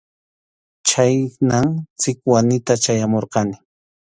[0.87, 1.67] Chhaynam
[2.01, 3.55] Sikwanita chayamurqani.